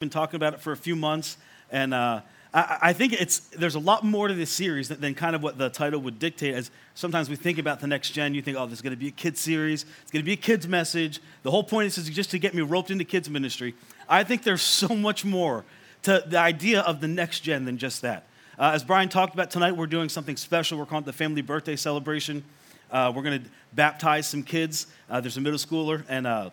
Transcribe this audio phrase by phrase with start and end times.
[0.00, 1.36] been talking about it for a few months,
[1.70, 2.22] and uh,
[2.54, 5.42] I, I, think it's there's a lot more to this series than, than, kind of
[5.42, 6.54] what the title would dictate.
[6.54, 9.08] As sometimes we think about the next gen, you think, oh, there's going to be
[9.08, 11.20] a kids series, it's going to be a kids message.
[11.42, 13.74] The whole point is just to get me roped into kids ministry.
[14.08, 15.66] I think there's so much more
[16.04, 18.24] to the idea of the next gen than just that.
[18.58, 20.78] Uh, as Brian talked about tonight, we're doing something special.
[20.78, 22.42] We're calling it the family birthday celebration.
[22.90, 24.86] Uh, we're going to baptize some kids.
[25.10, 26.52] Uh, there's a middle schooler and a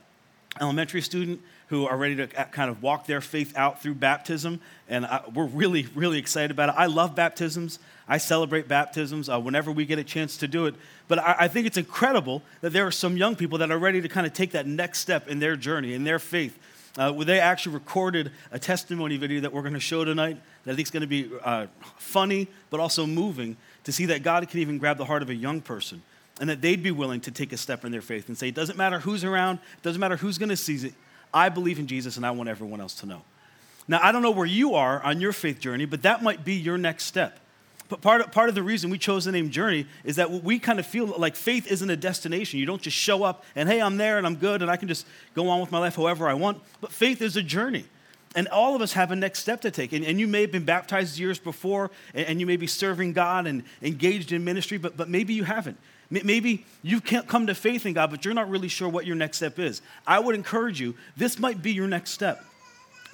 [0.59, 4.61] elementary student who are ready to kind of walk their faith out through baptism.
[4.87, 6.75] And I, we're really, really excited about it.
[6.77, 7.79] I love baptisms.
[8.07, 10.75] I celebrate baptisms uh, whenever we get a chance to do it.
[11.07, 14.01] But I, I, think it's incredible that there are some young people that are ready
[14.01, 16.57] to kind of take that next step in their journey, in their faith.
[16.97, 20.71] Uh, where they actually recorded a testimony video that we're going to show tonight that
[20.71, 24.49] I think is going to be uh, funny, but also moving to see that God
[24.49, 26.01] can even grab the heart of a young person
[26.39, 28.55] and that they'd be willing to take a step in their faith and say, it
[28.55, 30.93] doesn't matter who's around, it doesn't matter who's going to see it,
[31.37, 33.21] I believe in Jesus and I want everyone else to know.
[33.87, 36.55] Now, I don't know where you are on your faith journey, but that might be
[36.55, 37.39] your next step.
[37.89, 40.59] But part of, part of the reason we chose the name Journey is that we
[40.59, 42.59] kind of feel like faith isn't a destination.
[42.59, 44.87] You don't just show up and, hey, I'm there and I'm good and I can
[44.87, 46.61] just go on with my life however I want.
[46.81, 47.85] But faith is a journey.
[48.35, 49.93] And all of us have a next step to take.
[49.93, 53.13] And, and you may have been baptized years before and, and, you may be serving
[53.13, 55.77] God and engaged in ministry, but, but maybe you haven't.
[56.09, 59.15] Maybe you can't come to faith in God, but you're not really sure what your
[59.15, 59.81] next step is.
[60.05, 62.43] I would encourage you, this might be your next step.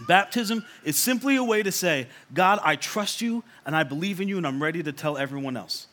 [0.08, 4.27] Baptism is simply a way to say, God, I trust you and I believe in
[4.27, 5.88] you and I'm ready to tell everyone else.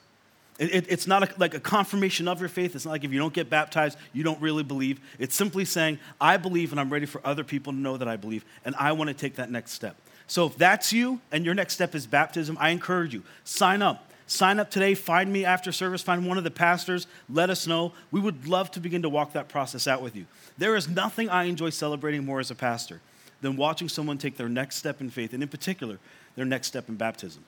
[0.58, 2.74] It, it, it's not a, like a confirmation of your faith.
[2.74, 5.00] It's not like if you don't get baptized, you don't really believe.
[5.18, 8.16] It's simply saying, I believe and I'm ready for other people to know that I
[8.16, 9.96] believe and I want to take that next step.
[10.26, 14.09] So if that's you and your next step is baptism, I encourage you, sign up.
[14.30, 14.94] Sign up today.
[14.94, 16.02] Find me after service.
[16.02, 17.08] Find one of the pastors.
[17.28, 17.92] Let us know.
[18.12, 20.26] We would love to begin to walk that process out with you.
[20.56, 23.00] There is nothing I enjoy celebrating more as a pastor
[23.40, 25.98] than watching someone take their next step in faith, and in particular,
[26.36, 27.42] their next step in baptism.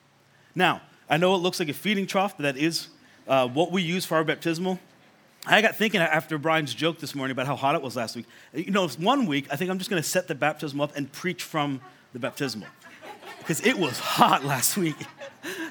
[0.55, 2.89] Now, I know it looks like a feeding trough, but that is
[3.29, 4.77] uh, what we use for our baptismal.
[5.45, 8.25] I got thinking after Brian's joke this morning about how hot it was last week.
[8.53, 10.97] You know, it's one week, I think I'm just going to set the baptismal up
[10.97, 11.79] and preach from
[12.11, 12.67] the baptismal
[13.43, 14.95] because it was hot last week.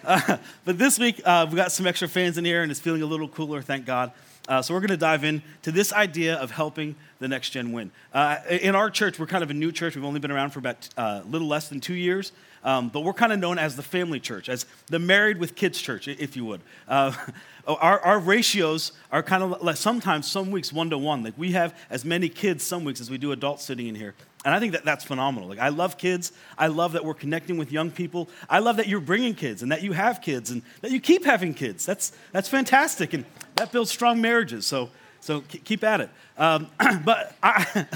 [0.05, 3.01] Uh, but this week, uh, we got some extra fans in here, and it's feeling
[3.01, 4.13] a little cooler, thank God.
[4.49, 7.73] Uh, so we're going to dive in to this idea of helping the next gen
[7.73, 7.91] win.
[8.13, 9.95] Uh, in our church, we're kind of a new church.
[9.95, 12.33] We've only been around for about a uh, little less than two years.
[12.65, 15.81] Um, but we're kind of known as the family church, as the married with kids
[15.81, 16.61] church, if you would.
[16.87, 17.13] Uh,
[17.67, 21.23] our, our ratios are kind of like sometimes, some weeks, one to one.
[21.23, 24.15] Like we have as many kids some weeks as we do adults sitting in here.
[24.45, 25.49] And I think that that's phenomenal.
[25.49, 26.33] Like, I love kids.
[26.59, 28.29] I love that we're connecting with young people.
[28.51, 31.25] I love that you're bringing kids and that you have kids and that you keep
[31.25, 31.87] having kids.
[31.87, 33.13] That's, that's fantastic.
[33.13, 34.67] And that builds strong marriages.
[34.67, 34.91] So,
[35.23, 36.11] so keep at it.
[36.37, 36.67] Um,
[37.05, 37.87] but I,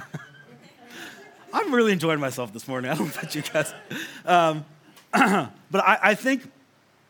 [1.53, 2.91] I'm really enjoying myself this morning.
[2.93, 3.75] I don't know you guys.
[4.25, 4.65] Um,
[5.13, 6.51] but I, I, think,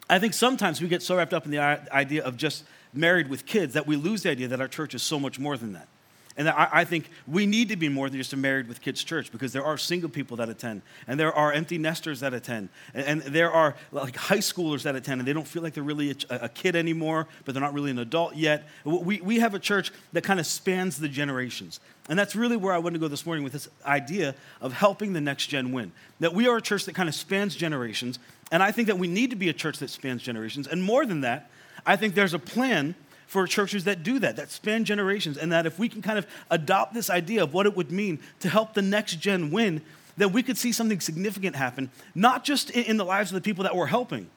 [0.08, 3.44] I think sometimes we get so wrapped up in the idea of just married with
[3.44, 5.86] kids that we lose the idea that our church is so much more than that.
[6.36, 9.02] And I, I, think we need to be more than just a married with kids
[9.02, 12.68] church because there are single people that attend, and there are empty nesters that attend,
[12.92, 15.82] and, and there are like high schoolers that attend, and they don't feel like they're
[15.82, 18.68] really a, a kid anymore, but they're not really an adult yet.
[18.84, 21.80] We, we have a church that kind of spans the generations.
[22.08, 25.12] And that's really where I want to go this morning with this idea of helping
[25.12, 25.90] the next gen win.
[26.20, 28.18] That we are a church that kind of spans generations,
[28.52, 30.68] and I think that we need to be a church that spans generations.
[30.68, 31.50] And more than that,
[31.86, 32.94] I think there's a plan
[33.36, 36.26] for churches that do that, that span generations, and that if we can kind of
[36.50, 39.82] adopt this idea of what it would mean to help the next gen win,
[40.16, 43.62] then we could see something significant happen, not just in the lives of the people
[43.64, 44.30] that we're helping,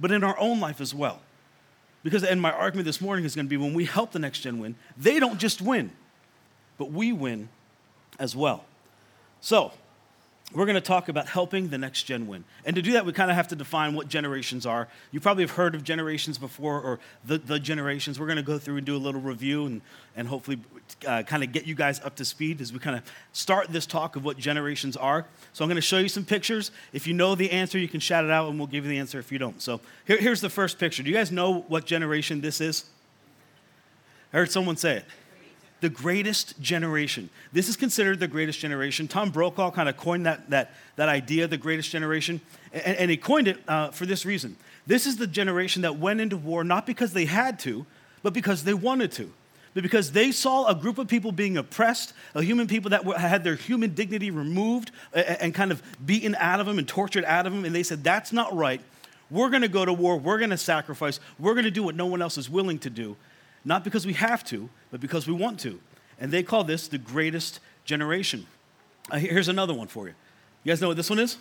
[0.00, 1.20] but in our own life as well.
[2.02, 4.40] Because, and my argument this morning is going to be when we help the next
[4.40, 5.90] gen win, they don't just win,
[6.78, 7.50] but we win
[8.18, 8.64] as well.
[9.42, 9.72] So,
[10.54, 12.44] we're going to talk about helping the next gen win.
[12.64, 14.86] And to do that, we kind of have to define what generations are.
[15.10, 18.20] You probably have heard of generations before or the, the generations.
[18.20, 19.80] We're going to go through and do a little review and,
[20.14, 20.60] and hopefully
[21.06, 23.02] uh, kind of get you guys up to speed as we kind of
[23.32, 25.26] start this talk of what generations are.
[25.52, 26.70] So I'm going to show you some pictures.
[26.92, 28.98] If you know the answer, you can shout it out and we'll give you the
[28.98, 29.60] answer if you don't.
[29.60, 31.02] So here, here's the first picture.
[31.02, 32.84] Do you guys know what generation this is?
[34.32, 35.04] I heard someone say it
[35.80, 37.28] the greatest generation.
[37.52, 39.08] This is considered the greatest generation.
[39.08, 42.40] Tom Brokaw kind of coined that, that, that idea, the greatest generation,
[42.72, 44.56] and, and he coined it uh, for this reason.
[44.86, 47.84] This is the generation that went into war not because they had to,
[48.22, 49.30] but because they wanted to.
[49.74, 53.44] But because they saw a group of people being oppressed, a human people that had
[53.44, 57.46] their human dignity removed and, and kind of beaten out of them and tortured out
[57.46, 58.80] of them, and they said, That's not right.
[59.30, 60.16] We're going to go to war.
[60.16, 61.20] We're going to sacrifice.
[61.38, 63.16] We're going to do what no one else is willing to do
[63.66, 65.80] not because we have to, but because we want to.
[66.18, 68.46] And they call this the greatest generation.
[69.10, 70.14] Uh, here's another one for you
[70.64, 71.36] You guys know what this one is?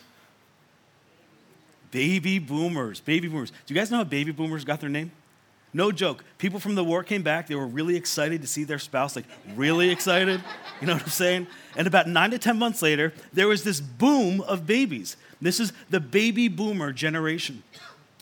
[1.92, 3.00] Baby boomers.
[3.00, 3.52] Baby boomers.
[3.52, 5.12] Do you guys know how baby boomers got their name?
[5.72, 6.24] No joke.
[6.38, 7.48] People from the war came back.
[7.48, 9.26] They were really excited to see their spouse, like
[9.56, 10.42] really excited.
[10.82, 11.48] You know what I'm saying?
[11.78, 15.16] And about nine to 10 months later, there was this boom of babies.
[15.42, 17.64] This is the baby boomer generation.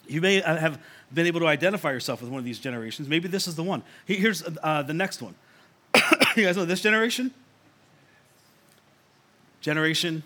[0.08, 0.80] You may have
[1.14, 3.08] been able to identify yourself with one of these generations.
[3.08, 3.84] Maybe this is the one.
[4.06, 5.36] Here's uh, the next one.
[6.36, 7.32] you guys know this generation?
[9.62, 10.24] Generation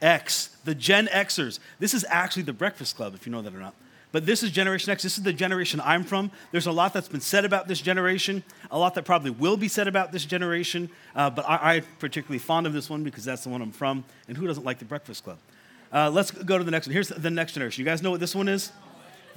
[0.00, 1.58] X, the Gen Xers.
[1.78, 3.74] This is actually the Breakfast Club, if you know that or not.
[4.10, 5.02] But this is Generation X.
[5.02, 6.30] This is the generation I'm from.
[6.50, 9.68] There's a lot that's been said about this generation, a lot that probably will be
[9.68, 10.88] said about this generation.
[11.14, 14.04] Uh, but I, am particularly fond of this one because that's the one I'm from.
[14.26, 15.36] And who doesn't like the Breakfast Club?
[15.92, 16.94] Uh, let's go to the next one.
[16.94, 17.82] Here's the next generation.
[17.82, 18.72] You guys know what this one is?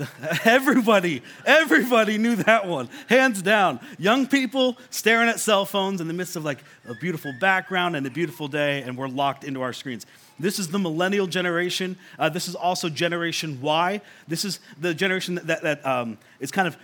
[0.45, 3.79] Everybody, everybody knew that one, hands down.
[3.97, 8.05] Young people staring at cell phones in the midst of like a beautiful background and
[8.05, 10.05] a beautiful day, and we're locked into our screens.
[10.39, 11.97] This is the millennial generation.
[12.17, 14.01] Uh, this is also Generation Y.
[14.27, 16.77] This is the generation that, that, that um, is kind of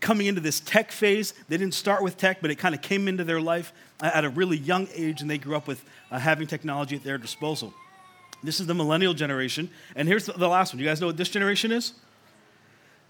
[0.00, 1.34] coming into this tech phase.
[1.48, 4.30] They didn't start with tech, but it kind of came into their life at a
[4.30, 7.72] really young age, and they grew up with uh, having technology at their disposal.
[8.42, 9.70] This is the millennial generation.
[9.96, 10.80] And here's the, the last one.
[10.80, 11.92] You guys know what this generation is?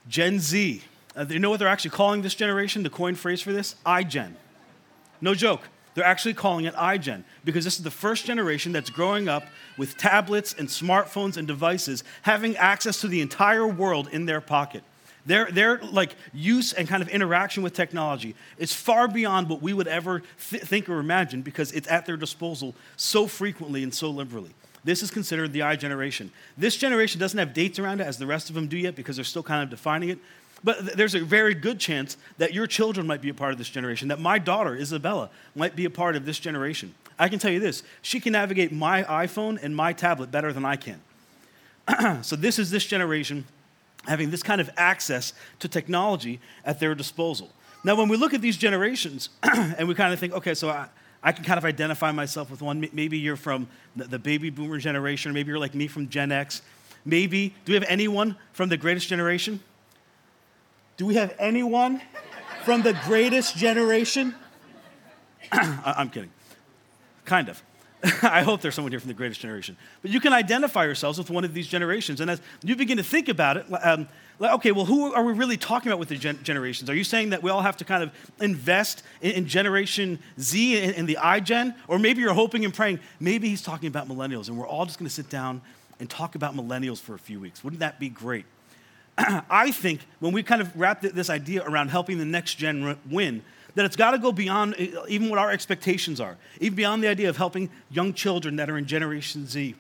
[0.09, 0.83] Gen Z.
[1.15, 2.83] Uh, you know what they're actually calling this generation?
[2.83, 3.77] The coin phrase for this?
[3.85, 4.33] iGen.
[5.21, 5.63] No joke.
[5.95, 9.45] They're actually calling it iGen because this is the first generation that's growing up
[9.77, 14.85] with tablets and smartphones and devices, having access to the entire world in their pocket.
[15.27, 19.73] Their, their like use and kind of interaction with technology is far beyond what we
[19.73, 24.09] would ever th- think or imagine because it's at their disposal so frequently and so
[24.09, 24.55] liberally.
[24.85, 26.31] This is considered the I generation.
[26.57, 29.17] This generation doesn't have dates around it as the rest of them do yet because
[29.17, 30.19] they're still kind of defining it.
[30.65, 33.69] But there's a very good chance that your children might be a part of this
[33.69, 36.95] generation, that my daughter, Isabella, might be a part of this generation.
[37.19, 40.65] I can tell you this she can navigate my iPhone and my tablet better than
[40.65, 41.01] I can.
[42.23, 43.47] so, this is this generation
[44.07, 47.51] having this kind of access to technology at their disposal.
[47.85, 50.89] Now, when we look at these generations and we kind of think, okay, so I,
[51.23, 52.89] I can kind of identify myself with one.
[52.93, 56.63] Maybe you're from the baby boomer generation, or maybe you're like me from Gen X.
[57.05, 59.61] Maybe, do we have anyone from the greatest generation?
[60.97, 62.01] Do we have anyone
[62.65, 64.35] from the greatest generation?
[65.53, 66.31] I'm kidding.
[67.25, 67.63] Kind of.
[68.23, 69.77] I hope there's someone here from the greatest generation.
[70.03, 72.21] But you can identify yourselves with one of these generations.
[72.21, 74.09] And as you begin to think about it, um,
[74.41, 76.89] okay, well, who are we really talking about with the gen- generations?
[76.89, 80.81] Are you saying that we all have to kind of invest in, in Generation Z
[80.81, 81.75] and, in the iGen?
[81.89, 84.99] Or maybe you're hoping and praying, maybe he's talking about millennials, and we're all just
[84.99, 85.61] going to sit down
[85.99, 87.65] and talk about millennials for a few weeks.
[87.65, 88.45] Wouldn't that be great?
[89.19, 93.43] I think when we kind of wrap this idea around helping the next gen win,
[93.75, 94.75] that it's got to go beyond
[95.09, 98.79] even what our expectations are, even beyond the idea of helping young children that are
[98.79, 99.75] in Generation Z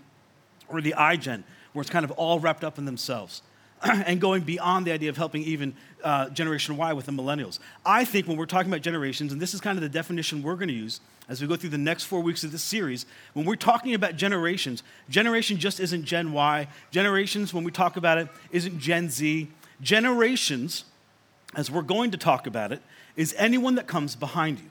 [0.68, 1.42] or the iGen,
[1.72, 3.42] where it's kind of all wrapped up in themselves.
[3.82, 7.58] and going beyond the idea of helping even uh, Generation Y with the millennials.
[7.84, 10.56] I think when we're talking about generations, and this is kind of the definition we're
[10.56, 13.44] going to use as we go through the next four weeks of this series, when
[13.44, 16.66] we're talking about generations, generation just isn't Gen Y.
[16.90, 19.48] Generations, when we talk about it, isn't Gen Z.
[19.80, 20.84] Generations,
[21.54, 22.82] as we're going to talk about it,
[23.18, 24.70] is anyone that comes behind you.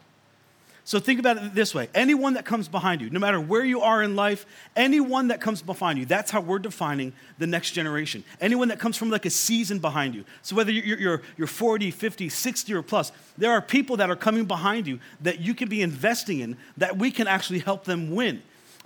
[0.86, 3.82] So think about it this way anyone that comes behind you, no matter where you
[3.82, 8.24] are in life, anyone that comes behind you, that's how we're defining the next generation.
[8.40, 10.24] Anyone that comes from like a season behind you.
[10.44, 14.16] So whether you're, you're, you're 40, 50, 60 or plus, there are people that are
[14.16, 18.16] coming behind you that you can be investing in that we can actually help them
[18.16, 18.42] win.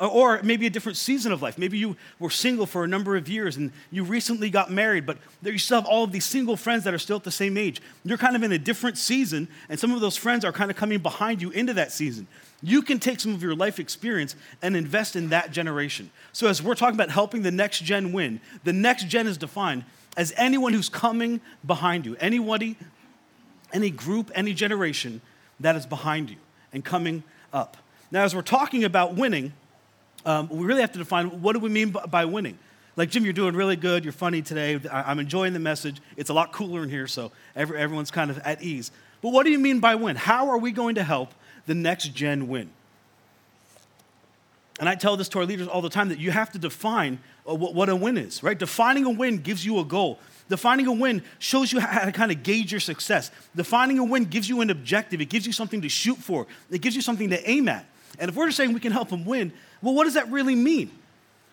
[0.07, 1.59] Or maybe a different season of life.
[1.59, 5.19] Maybe you were single for a number of years and you recently got married, but
[5.43, 7.81] you still have all of these single friends that are still at the same age.
[8.03, 10.77] You're kind of in a different season, and some of those friends are kind of
[10.77, 12.27] coming behind you into that season.
[12.63, 16.09] You can take some of your life experience and invest in that generation.
[16.33, 19.83] So, as we're talking about helping the next gen win, the next gen is defined
[20.17, 22.75] as anyone who's coming behind you, anybody,
[23.71, 25.21] any group, any generation
[25.59, 26.37] that is behind you
[26.73, 27.77] and coming up.
[28.11, 29.53] Now, as we're talking about winning,
[30.25, 32.57] um, we really have to define what do we mean by winning.
[32.95, 34.03] Like, Jim, you're doing really good.
[34.03, 34.79] You're funny today.
[34.91, 36.01] I'm enjoying the message.
[36.17, 38.91] It's a lot cooler in here, so every, everyone's kind of at ease.
[39.21, 40.15] But what do you mean by win?
[40.15, 41.33] How are we going to help
[41.67, 42.69] the next gen win?
[44.79, 47.19] And I tell this to our leaders all the time that you have to define
[47.47, 48.57] uh, what a win is, right?
[48.57, 50.19] Defining a win gives you a goal.
[50.49, 53.31] Defining a win shows you how to kind of gauge your success.
[53.55, 56.81] Defining a win gives you an objective, it gives you something to shoot for, it
[56.81, 57.85] gives you something to aim at.
[58.19, 60.55] And if we're just saying we can help them win, well, what does that really
[60.55, 60.91] mean?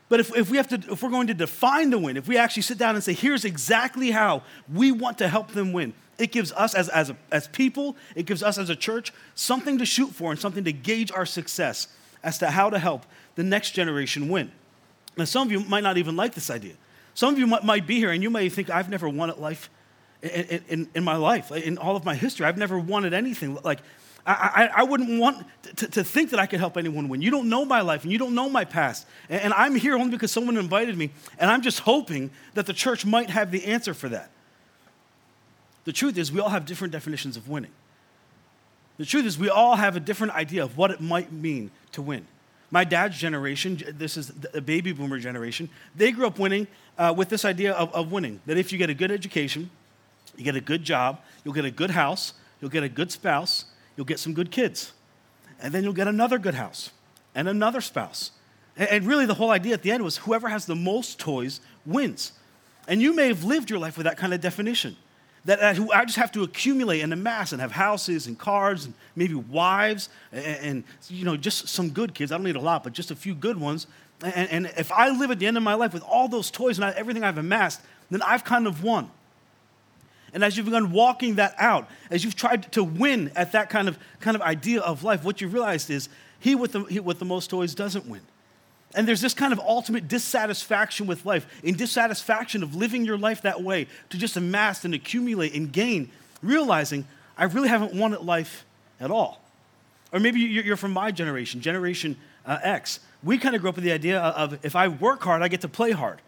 [0.08, 2.38] But if, if, we have to, if we're going to define the win, if we
[2.38, 4.42] actually sit down and say, here's exactly how
[4.73, 8.26] we want to help them win, it gives us as, as, a, as people, it
[8.26, 11.88] gives us as a church something to shoot for and something to gauge our success
[12.23, 13.04] as to how to help
[13.37, 14.50] the next generation win.
[15.16, 16.75] Now, some of you might not even like this idea.
[17.14, 19.70] Some of you might, might be here and you may think, I've never wanted life
[20.23, 22.47] in, in, in, my life, in all of my history.
[22.47, 23.58] I've never wanted anything.
[23.62, 23.80] Like,
[24.28, 27.23] I, I, I wouldn't want to, to, think that I could help anyone win.
[27.23, 29.06] You don't know my life and you don't know my past.
[29.30, 31.11] And, and I'm here only because someone invited me.
[31.38, 34.30] And I'm just hoping that the church might have the answer for that.
[35.85, 37.70] The truth is, we all have different definitions of winning.
[38.99, 42.02] The truth is, we all have a different idea of what it might mean to
[42.02, 42.26] win.
[42.70, 46.66] My dad's generation, this is the baby boomer generation, they grew up winning
[46.99, 49.70] uh, with this idea of, of winning that if you get a good education,
[50.37, 53.64] you get a good job, you'll get a good house, you'll get a good spouse,
[53.98, 54.92] you'll get some good kids.
[55.60, 56.90] And then you'll get another good house
[57.34, 58.30] and another spouse.
[58.76, 62.30] And really, the whole idea at the end was whoever has the most toys wins.
[62.86, 64.96] And you may have lived your life with that kind of definition.
[65.46, 69.34] That I just have to accumulate and amass and have houses and cars and maybe
[69.34, 72.30] wives and, and you know, just some good kids.
[72.30, 73.88] I don't need a lot, but just a few good ones.
[74.22, 76.78] And, and if I live at the end of my life with all those toys
[76.78, 77.80] and everything I've amassed,
[78.12, 79.10] then I've kind of won.
[80.32, 83.88] And as you've begun walking that out, as you've tried to win at that kind
[83.88, 86.08] of, kind of idea of life, what you realized is
[86.38, 88.20] he with, the, he with the most toys doesn't win.
[88.94, 93.42] And there's this kind of ultimate dissatisfaction with life, in dissatisfaction of living your life
[93.42, 96.11] that way, to just amass and accumulate and gain,
[96.42, 97.06] realizing
[97.37, 98.64] I really haven't wanted life
[99.00, 99.42] at all.
[100.12, 102.16] Or maybe you're from my generation, Generation
[102.47, 103.00] uh, X.
[103.23, 105.61] We kind of grew up with the idea of if I work hard, I get
[105.62, 106.20] to play hard.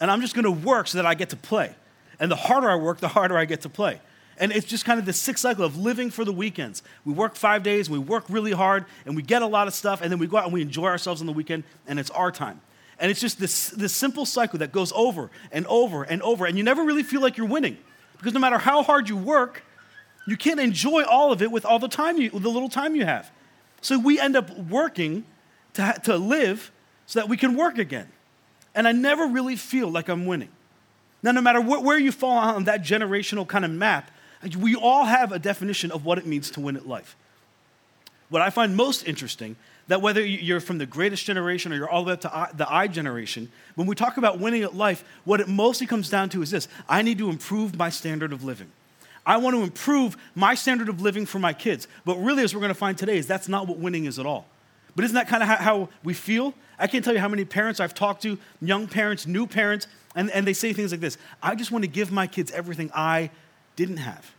[0.00, 1.74] And I'm just going to work so that I get to play.
[2.22, 4.00] And the harder I work, the harder I get to play.
[4.38, 6.84] And it's just kind of the sick cycle of living for the weekends.
[7.04, 10.00] We work five days, we work really hard, and we get a lot of stuff,
[10.00, 12.30] and then we go out and we enjoy ourselves on the weekend, and it's our
[12.30, 12.60] time.
[13.00, 16.56] And it's just this, this simple cycle that goes over and over and over, and
[16.56, 17.76] you never really feel like you're winning.
[18.18, 19.64] Because no matter how hard you work,
[20.24, 23.04] you can't enjoy all of it with all the time you, the little time you
[23.04, 23.32] have.
[23.80, 25.24] So we end up working
[25.74, 26.70] to, to live
[27.06, 28.12] so that we can work again.
[28.76, 30.50] And I never really feel like I'm winning.
[31.22, 34.10] Now, no matter wh- where you fall on that generational kind of map,
[34.58, 37.16] we all have a definition of what it means to win at life.
[38.28, 39.56] What I find most interesting
[39.88, 42.72] that whether you're from the greatest generation or you're all the way up to the
[42.72, 46.42] I generation, when we talk about winning at life, what it mostly comes down to
[46.42, 48.70] is this I need to improve my standard of living.
[49.24, 51.86] I want to improve my standard of living for my kids.
[52.04, 54.26] But really, as we're going to find today, is that's not what winning is at
[54.26, 54.46] all.
[54.96, 56.54] But isn't that kind of how, we feel?
[56.78, 60.30] I can't tell you how many parents I've talked to, young parents, new parents, and,
[60.30, 63.30] and they say things like this I just want to give my kids everything I
[63.76, 64.30] didn't have,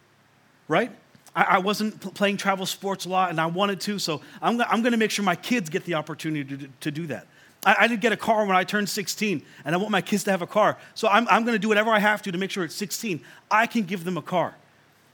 [0.68, 0.92] right?
[1.36, 4.82] I, I wasn't playing travel sports a lot and I wanted to, so I'm, I'm
[4.82, 7.27] going to make sure my kids get the opportunity to, to do that.
[7.65, 10.24] I, I, did get a car when I turned 16, and I want my kids
[10.25, 10.77] to have a car.
[10.96, 13.22] So I'm, I'm going to do whatever I have to to make sure at 16
[13.50, 14.56] I can give them a car.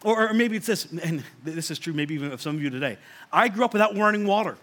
[0.03, 2.69] Or, or maybe it's this, and this is true maybe even of some of you
[2.69, 2.97] today.
[3.31, 4.57] I grew up without running water,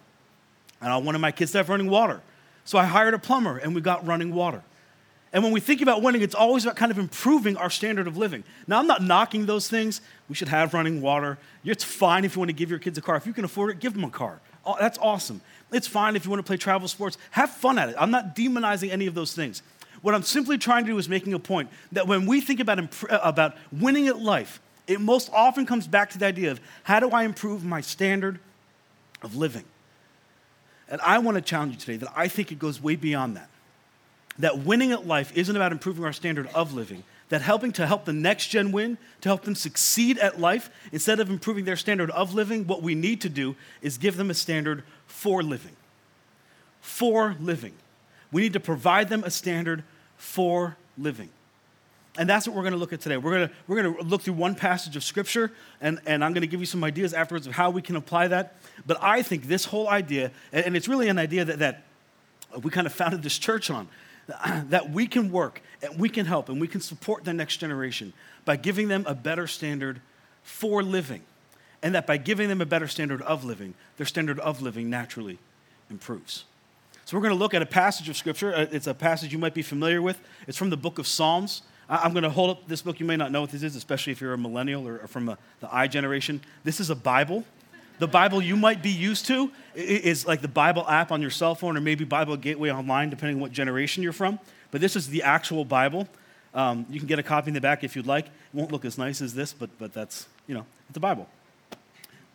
[0.80, 2.20] and I wanted my kids to have running water.
[2.64, 4.62] So I hired a plumber, and we got running water.
[5.36, 8.16] And when we think about winning, it's always about kind of improving our standard of
[8.16, 8.42] living.
[8.66, 10.00] Now, I'm not knocking those things.
[10.30, 11.36] We should have running water.
[11.62, 13.16] It's fine if you want to give your kids a car.
[13.16, 14.40] If you can afford it, give them a car.
[14.64, 15.42] Oh, that's awesome.
[15.70, 17.18] It's fine if you want to play travel sports.
[17.32, 17.96] Have fun at it.
[17.98, 19.60] I'm not demonizing any of those things.
[20.00, 22.78] What I'm simply trying to do is making a point that when we think about,
[22.78, 26.62] imp- uh, about winning at life, it most often comes back to the idea of
[26.84, 28.40] how do I improve my standard
[29.20, 29.64] of living?
[30.88, 33.50] And I want to challenge you today that I think it goes way beyond that
[34.38, 38.04] that winning at life isn't about improving our standard of living, that helping to help
[38.04, 42.10] the next gen win, to help them succeed at life, instead of improving their standard
[42.10, 45.76] of living, what we need to do is give them a standard for living.
[46.80, 47.72] For living.
[48.30, 49.82] We need to provide them a standard
[50.16, 51.30] for living.
[52.18, 53.16] And that's what we're going to look at today.
[53.16, 56.32] We're going to, we're going to look through one passage of Scripture, and, and I'm
[56.32, 58.56] going to give you some ideas afterwards of how we can apply that.
[58.86, 61.82] But I think this whole idea, and it's really an idea that, that
[62.62, 63.88] we kind of founded this church on,
[64.68, 68.12] that we can work and we can help and we can support the next generation
[68.44, 70.00] by giving them a better standard
[70.42, 71.22] for living.
[71.82, 75.38] And that by giving them a better standard of living, their standard of living naturally
[75.90, 76.44] improves.
[77.04, 78.52] So, we're going to look at a passage of Scripture.
[78.52, 80.18] Uh, it's a passage you might be familiar with.
[80.48, 81.62] It's from the book of Psalms.
[81.88, 82.98] I'm going to hold up this book.
[82.98, 85.38] You may not know what this is, especially if you're a millennial or from the
[85.70, 86.40] I generation.
[86.64, 87.44] This is a Bible
[87.98, 91.54] the Bible you might be used to is like the Bible app on your cell
[91.54, 94.38] phone or maybe Bible Gateway online, depending on what generation you're from.
[94.70, 96.08] But this is the actual Bible.
[96.54, 98.26] Um, you can get a copy in the back if you'd like.
[98.26, 101.28] It won't look as nice as this, but, but that's, you know, it's a Bible.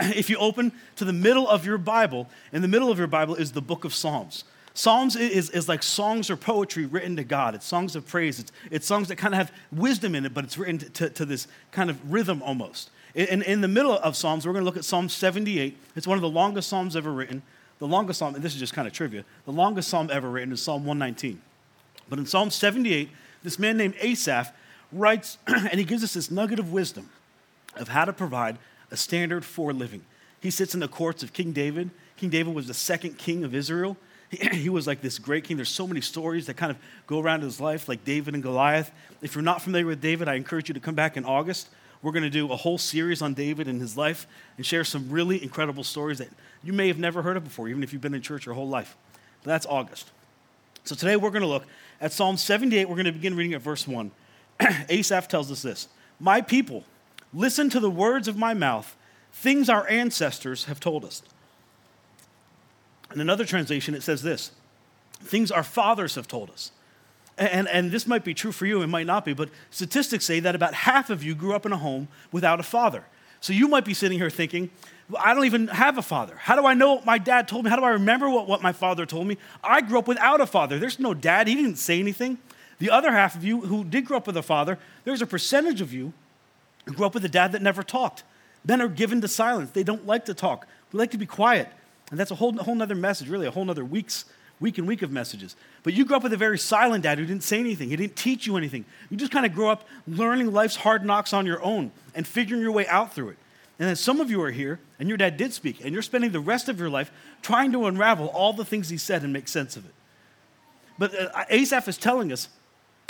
[0.02, 3.36] If you open to the middle of your Bible, in the middle of your Bible
[3.36, 4.44] is the book of Psalms.
[4.74, 7.56] Psalms is, is like songs or poetry written to God.
[7.56, 8.40] It's songs of praise.
[8.40, 11.26] It's, it's songs that kind of have wisdom in it, but it's written to, to
[11.26, 12.90] this kind of rhythm almost.
[13.14, 15.78] In, in the middle of Psalms, we're going to look at Psalm 78.
[15.96, 17.42] It's one of the longest Psalms ever written.
[17.80, 20.54] The longest Psalm, and this is just kind of trivia, the longest Psalm ever written
[20.54, 21.42] is Psalm 119.
[22.10, 23.10] But in Psalm 78,
[23.44, 24.54] this man named Asaph
[24.92, 27.10] writes, and he gives us this nugget of wisdom
[27.76, 28.58] of how to provide
[28.92, 30.04] a standard for living.
[30.42, 31.90] He sits in the courts of King David.
[32.18, 33.98] King David was the second king of Israel.
[34.54, 35.58] He, was like this great king.
[35.58, 38.90] There's so many stories that kind of go around his life, like David and Goliath.
[39.22, 41.70] If you're not familiar with David, I encourage you to come back in August.
[42.02, 44.26] We're going to do a whole series on David and his life
[44.58, 46.30] and share some really incredible stories that
[46.64, 48.68] you may have never heard of before, even if you've been in church your whole
[48.68, 48.98] life.
[49.44, 50.12] But that's August.
[50.84, 51.66] So today we're going to look
[52.00, 52.90] at Psalm 78.
[52.90, 54.12] We're going to begin reading at verse 1.
[54.90, 55.88] Asaph tells us this
[56.20, 56.84] My people,
[57.34, 58.96] listen to the words of my mouth,
[59.32, 61.22] things our ancestors have told us.
[63.14, 64.52] In another translation, it says this
[65.20, 66.72] things our fathers have told us.
[67.42, 70.40] And, and this might be true for you, it might not be, but statistics say
[70.42, 73.04] that about half of you grew up in a home without a father.
[73.40, 74.70] So you might be sitting here thinking,
[75.18, 76.36] I don't even have a father.
[76.36, 77.72] How do I know what my dad told me?
[77.72, 79.38] How do I remember what, what my father told me?
[79.64, 80.78] I grew up without a father.
[80.78, 82.38] There's no dad, he didn't say anything.
[82.78, 85.82] The other half of you who did grow up with a father, there's a percentage
[85.82, 86.14] of you
[86.86, 88.24] who grew up with a dad that never talked.
[88.64, 89.72] Men are given to silence.
[89.72, 90.68] They don't like to talk.
[90.92, 91.70] We like to be quiet.
[92.12, 94.26] And that's a whole, whole nother message, really, a whole nother week's,
[94.62, 95.58] week and week of messages.
[95.84, 97.90] But you grew up with a very silent dad who didn't say anything.
[97.90, 98.86] He didn't teach you anything.
[99.10, 102.62] You just kind of grew up learning life's hard knocks on your own and figuring
[102.62, 103.38] your way out through it.
[103.80, 106.32] And then some of you are here, and your dad did speak, and you're spending
[106.32, 109.48] the rest of your life trying to unravel all the things he said and make
[109.48, 109.94] sense of it.
[111.00, 112.48] But uh, Asaph is telling us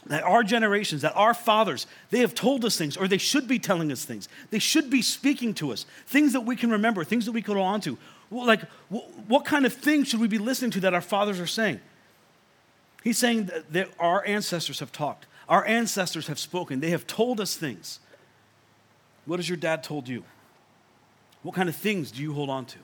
[0.06, 3.60] that our generations, that our fathers, they have told us things, or they should be
[3.60, 4.30] telling us things.
[4.50, 7.56] They should be speaking to us, things that we can remember, things that we can
[7.56, 7.98] hold on to.
[8.32, 8.62] Like,
[9.28, 11.82] what kind of things should we be listening to that our fathers are saying?
[13.04, 17.56] He's saying that our ancestors have talked, our ancestors have spoken, they have told us
[17.56, 18.00] things.
[19.26, 20.24] What has your dad told you?
[21.44, 22.78] What kind of things do you hold on to?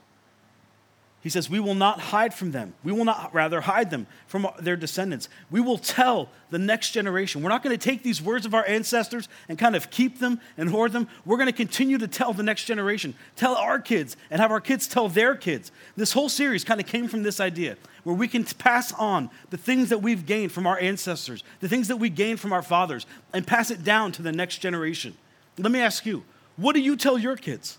[1.20, 2.74] He says, We will not hide from them.
[2.84, 5.28] We will not, rather, hide them from their descendants.
[5.50, 7.42] We will tell the next generation.
[7.42, 10.40] We're not going to take these words of our ancestors and kind of keep them
[10.56, 11.08] and hoard them.
[11.24, 14.60] We're going to continue to tell the next generation, tell our kids, and have our
[14.60, 15.72] kids tell their kids.
[15.96, 19.56] This whole series kind of came from this idea where we can pass on the
[19.56, 23.06] things that we've gained from our ancestors, the things that we gained from our fathers,
[23.34, 25.16] and pass it down to the next generation.
[25.58, 26.22] Let me ask you,
[26.56, 27.76] what do you tell your kids?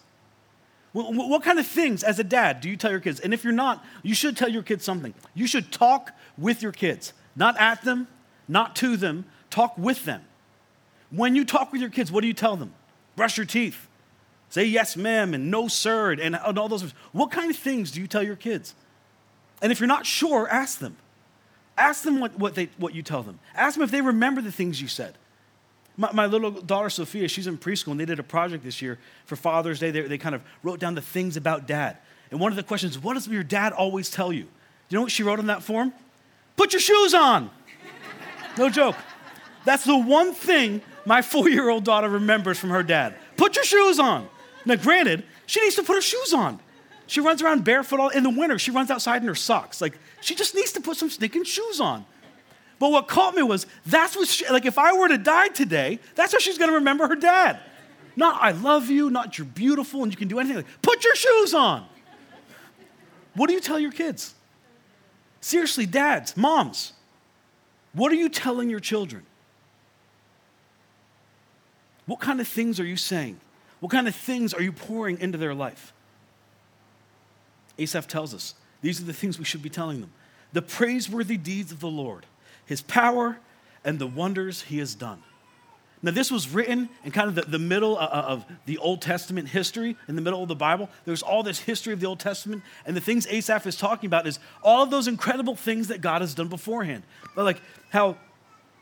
[0.91, 3.19] What kind of things, as a dad, do you tell your kids?
[3.19, 5.13] And if you're not, you should tell your kids something.
[5.35, 8.07] You should talk with your kids, not at them,
[8.47, 10.23] not to them, talk with them.
[11.11, 12.73] When you talk with your kids, what do you tell them?
[13.15, 13.87] Brush your teeth.
[14.49, 16.91] Say yes, ma'am, and no, sir, and, and all those.
[17.11, 18.73] What kind of things do you tell your kids?
[19.61, 20.97] And if you're not sure, ask them.
[21.77, 23.39] Ask them what, what, they, what you tell them.
[23.53, 25.17] Ask them if they remember the things you said.
[25.99, 28.97] My, my, little daughter Sophia, she's in preschool, and they did a project this year
[29.25, 29.91] for Father's Day.
[29.91, 31.97] They, they kind of wrote down the things about dad.
[32.31, 34.47] And one of the questions, what does your dad always tell you?
[34.87, 35.91] You know what she wrote on that form?
[36.55, 37.49] Put your shoes on.
[38.57, 38.95] No joke.
[39.65, 43.15] That's the one thing my four year old daughter remembers from her dad.
[43.35, 44.29] Put your shoes on.
[44.65, 46.61] Now, granted, she needs to put her shoes on.
[47.07, 48.57] She runs around barefoot all in the winter.
[48.57, 49.81] She runs outside in her socks.
[49.81, 52.05] Like, she just needs to put some stinking shoes on.
[52.79, 55.99] But what caught me was that's what, she, like, if I were to die today,
[56.15, 57.59] that's how she's gonna remember her dad.
[58.15, 60.57] Not, I love you, not you're beautiful and you can do anything.
[60.57, 61.85] Like, put your shoes on.
[63.35, 64.33] What do you tell your kids?
[65.41, 66.93] Seriously, dads, moms,
[67.93, 69.23] what are you telling your children?
[72.05, 73.39] What kind of things are you saying?
[73.79, 75.93] What kind of things are you pouring into their life?
[77.77, 80.11] Asaph tells us these are the things we should be telling them
[80.51, 82.25] the praiseworthy deeds of the Lord
[82.69, 83.37] his power,
[83.83, 85.23] and the wonders he has done.
[86.03, 89.01] Now, this was written in kind of the, the middle uh, uh, of the Old
[89.01, 90.87] Testament history, in the middle of the Bible.
[91.03, 94.27] There's all this history of the Old Testament, and the things Asaph is talking about
[94.27, 97.01] is all of those incredible things that God has done beforehand.
[97.35, 98.17] Like how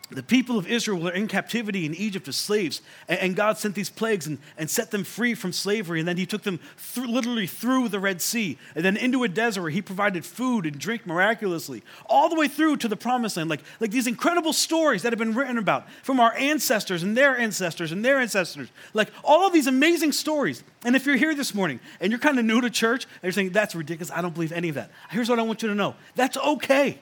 [0.10, 3.90] the people of Israel were in captivity in Egypt as slaves, and, God sent these
[3.90, 6.00] plagues and, and set them free from slavery.
[6.00, 6.60] And then He took them
[6.94, 10.66] th- literally through the Red Sea and then into a desert where He provided food
[10.66, 13.50] and drink miraculously, all the way through to the promised land.
[13.50, 17.38] Like, like these incredible stories that have been written about from our ancestors and their
[17.38, 18.70] ancestors and their ancestors.
[18.94, 20.64] Like all of these amazing stories.
[20.86, 23.34] And if you're here this morning and you're kind of new to church and you're
[23.34, 25.76] saying, that's ridiculous, I don't believe any of that, here's what I want you to
[25.76, 27.00] know that's okay.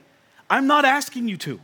[0.50, 1.60] I'm not asking you to.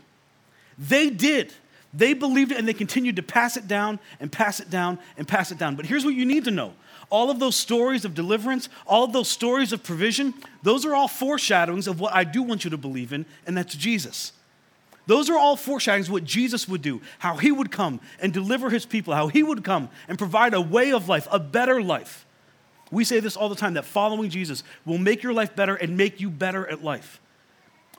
[0.81, 1.53] They did.
[1.93, 5.27] They believed it and they continued to pass it down and pass it down and
[5.27, 5.75] pass it down.
[5.75, 6.73] But here's what you need to know
[7.09, 11.09] all of those stories of deliverance, all of those stories of provision, those are all
[11.09, 14.31] foreshadowings of what I do want you to believe in, and that's Jesus.
[15.07, 18.69] Those are all foreshadowings of what Jesus would do, how he would come and deliver
[18.69, 22.25] his people, how he would come and provide a way of life, a better life.
[22.91, 25.97] We say this all the time that following Jesus will make your life better and
[25.97, 27.20] make you better at life.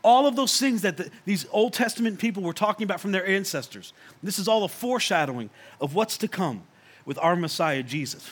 [0.03, 3.27] All of those things that the, these Old Testament people were talking about from their
[3.27, 3.93] ancestors.
[4.23, 6.65] This is all a foreshadowing of what's to come
[7.05, 8.31] with our Messiah, Jesus.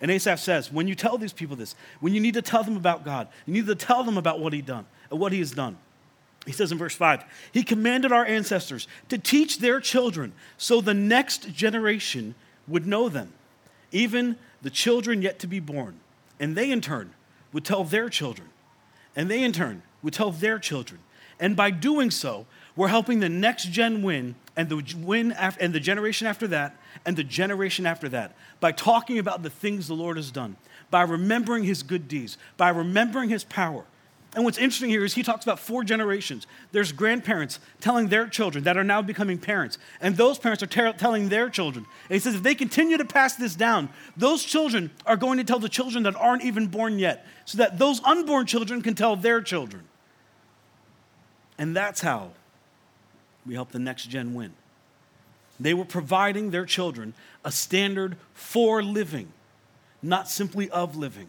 [0.00, 2.76] And Asaph says, when you tell these people this, when you need to tell them
[2.76, 5.50] about God, you need to tell them about what he done, uh, what he has
[5.50, 5.76] done.
[6.46, 10.94] He says in verse 5, he commanded our ancestors to teach their children so the
[10.94, 12.34] next generation
[12.66, 13.32] would know them,
[13.92, 15.98] even the children yet to be born.
[16.40, 17.12] And they in turn
[17.52, 18.48] would tell their children.
[19.16, 21.00] And they in turn would tell their children.
[21.40, 25.80] And by doing so, we're helping the next gen win and the win and the
[25.80, 30.16] generation after that and the generation after that by talking about the things the Lord
[30.16, 30.56] has done,
[30.90, 33.84] by remembering his good deeds, by remembering his power.
[34.38, 36.46] And what's interesting here is he talks about four generations.
[36.70, 40.92] There's grandparents telling their children that are now becoming parents, and those parents are ter-
[40.92, 41.86] telling their children.
[42.08, 45.44] And he says if they continue to pass this down, those children are going to
[45.44, 49.16] tell the children that aren't even born yet, so that those unborn children can tell
[49.16, 49.82] their children.
[51.58, 52.30] And that's how
[53.44, 54.52] we help the next gen win.
[55.58, 57.12] They were providing their children
[57.44, 59.32] a standard for living,
[60.00, 61.28] not simply of living.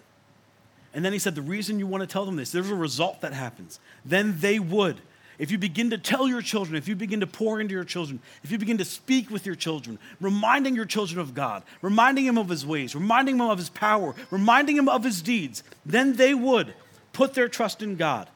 [0.93, 3.21] And then he said, The reason you want to tell them this, there's a result
[3.21, 3.79] that happens.
[4.05, 5.01] Then they would.
[5.37, 8.19] If you begin to tell your children, if you begin to pour into your children,
[8.43, 12.37] if you begin to speak with your children, reminding your children of God, reminding them
[12.37, 16.33] of his ways, reminding them of his power, reminding them of his deeds, then they
[16.33, 16.73] would
[17.13, 18.27] put their trust in God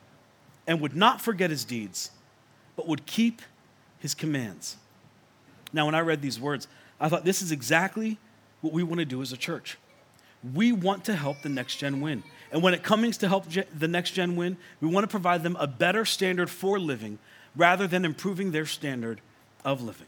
[0.66, 2.10] and would not forget his deeds,
[2.78, 3.42] but would keep
[4.00, 4.78] his commands.
[5.74, 6.70] Now, when I read these words,
[7.02, 8.18] I thought this is exactly
[8.62, 9.78] what we want to do as a church.
[10.54, 12.24] We want to help the next gen win.
[12.54, 15.58] And when it comes to help the next gen win, we want to provide them
[15.60, 17.18] a better standard for living
[17.56, 19.22] rather than improving their standard
[19.66, 20.06] of living.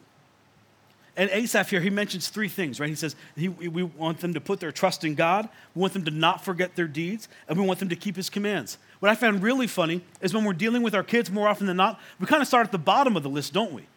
[1.17, 2.89] And Asaph here, he mentions three things, right?
[2.89, 6.05] He says he, we want them to put their trust in God, we want them
[6.05, 8.77] to not forget their deeds, and we want them to keep his commands.
[8.99, 11.77] What I found really funny is when we're dealing with our kids more often than
[11.77, 13.88] not, we kind of start at the bottom of the list, don't we?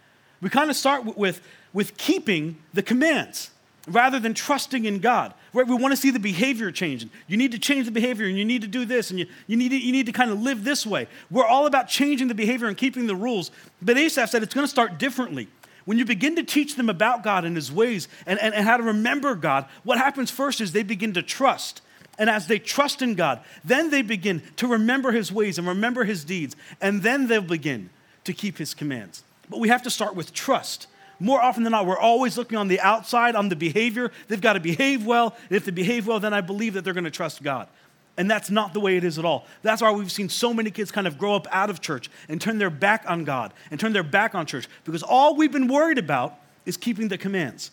[0.41, 1.43] We kind of start with,
[1.75, 3.51] with keeping the commands
[3.89, 5.35] rather than trusting in God.
[5.53, 5.67] Right?
[5.67, 7.11] We want to see the behavior changing.
[7.27, 9.57] You need to change the behavior and you need to do this and you, you,
[9.57, 11.09] need to, you need to kind of live this way.
[11.31, 13.51] We're all about changing the behavior and keeping the rules.
[13.81, 15.49] But Asaph said it's going to start differently.
[15.85, 18.77] When you begin to teach them about God and his ways and, and, and how
[18.77, 21.81] to remember God, what happens first is they begin to trust.
[22.19, 26.05] And as they trust in God, then they begin to remember his ways and remember
[26.05, 26.57] his deeds.
[26.81, 27.91] And then they'll begin
[28.25, 29.23] to keep his commands.
[29.49, 30.89] But we have to start with trust.
[31.21, 34.13] More often than not, we're always looking on the outside, on the behavior.
[34.29, 35.37] They've got to behave well.
[35.49, 37.69] And if they behave well, then I believe that they're going to trust God.
[38.17, 39.47] And that's not the way it is at all.
[39.63, 42.41] That's why we've seen so many kids kind of grow up out of church and
[42.41, 45.69] turn their back on God and turn their back on church because all we've been
[45.69, 46.35] worried about
[46.67, 47.71] is keeping the commands.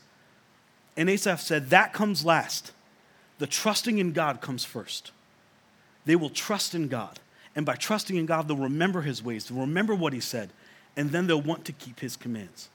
[0.95, 2.71] And Asaph said that comes last.
[3.39, 5.11] The trusting in God comes first.
[6.05, 7.19] They will trust in God.
[7.55, 10.51] And by trusting in God, they'll remember his ways, they'll remember what he said,
[10.95, 12.69] and then they'll want to keep his commands.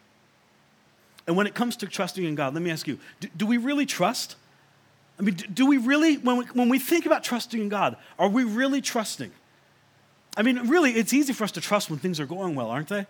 [1.26, 3.56] And when it comes to trusting in God, let me ask you do, do we
[3.56, 4.36] really trust?
[5.18, 7.96] I mean, do, do we really, when we, when we think about trusting in God,
[8.18, 9.30] are we really trusting?
[10.36, 12.88] I mean, really, it's easy for us to trust when things are going well, aren't
[12.88, 13.06] they?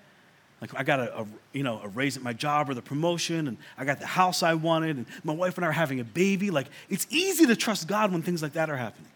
[0.61, 3.49] Like I got a, a, you know a raise at my job or the promotion,
[3.49, 6.05] and I got the house I wanted, and my wife and I are having a
[6.05, 6.51] baby.
[6.51, 9.11] Like it's easy to trust God when things like that are happening.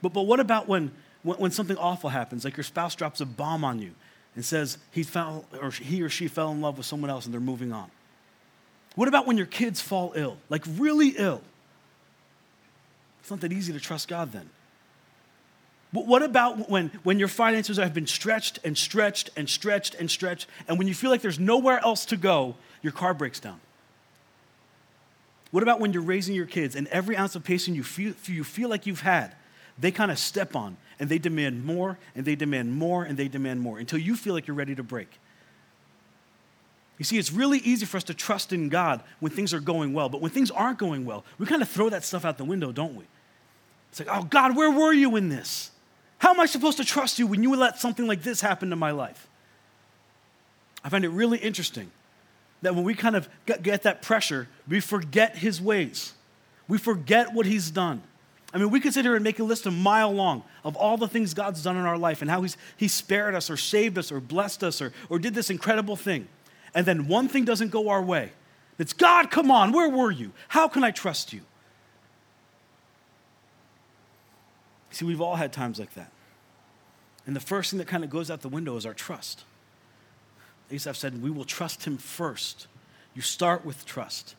[0.00, 3.26] But but what about when when, when something awful happens, like your spouse drops a
[3.26, 3.94] bomb on you,
[4.34, 7.34] and says he fell or he or she fell in love with someone else and
[7.34, 7.90] they're moving on?
[8.94, 11.42] What about when your kids fall ill, like really ill?
[13.20, 14.50] It's not that easy to trust God then.
[15.92, 20.46] What about when, when your finances have been stretched and stretched and stretched and stretched,
[20.68, 23.60] and when you feel like there's nowhere else to go, your car breaks down?
[25.50, 28.44] What about when you're raising your kids and every ounce of patience you feel, you
[28.44, 29.34] feel like you've had,
[29.80, 33.28] they kind of step on and they demand more and they demand more and they
[33.28, 35.18] demand more until you feel like you're ready to break.
[36.98, 39.94] You see, it's really easy for us to trust in God when things are going
[39.94, 42.44] well, but when things aren't going well, we kind of throw that stuff out the
[42.44, 43.04] window, don't we?
[43.90, 45.70] It's like, oh, God, where were you in this?
[46.18, 48.76] How am I supposed to trust you when you let something like this happen to
[48.76, 49.26] my life?
[50.84, 51.90] I find it really interesting
[52.60, 56.12] that when we kind of get that pressure, we forget his ways.
[56.68, 58.02] We forget what he's done.
[58.52, 60.96] I mean, we could sit here and make a list a mile long of all
[60.96, 63.96] the things God's done in our life and how He's, he's spared us or saved
[63.96, 66.26] us or blessed us or, or did this incredible thing.
[66.74, 68.32] And then one thing doesn't go our way.
[68.78, 70.32] It's God, come on, where were you?
[70.48, 71.42] How can I trust you?
[74.90, 76.10] See, we've all had times like that.
[77.26, 79.44] And the first thing that kind of goes out the window is our trust.
[80.70, 82.66] Asaph said, We will trust him first.
[83.14, 84.34] You start with trust.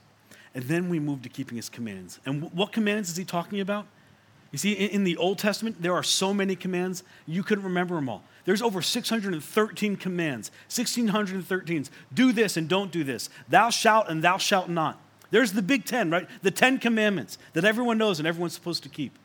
[0.54, 2.20] And then we move to keeping his commands.
[2.26, 3.86] And what commands is he talking about?
[4.52, 8.10] You see, in, the Old Testament, there are so many commands, you couldn't remember them
[8.10, 8.24] all.
[8.44, 11.90] There's over 613 commands, 1613s.
[12.14, 13.30] Do this and don't do this.
[13.48, 15.00] Thou shalt and thou shalt not.
[15.30, 16.28] There's the Big Ten, right?
[16.42, 19.18] The Ten Commandments that everyone knows and everyone's supposed to keep.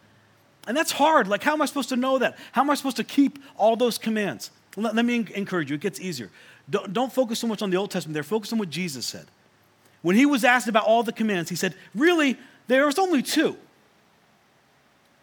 [0.68, 1.26] And that's hard.
[1.26, 2.38] Like, how am I supposed to know that?
[2.52, 4.50] How am I supposed to keep all those commands?
[4.76, 6.30] Let, let me encourage you, it gets easier.
[6.70, 9.26] Don't, don't focus so much on the Old Testament there, focus on what Jesus said.
[10.02, 12.36] When he was asked about all the commands, he said, Really,
[12.68, 13.56] there was only two.